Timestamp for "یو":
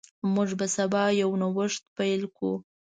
1.21-1.29